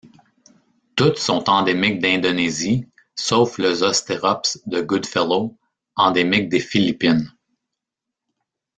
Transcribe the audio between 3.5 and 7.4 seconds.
le Zostérops de Goodfellow, endémique des Philippines.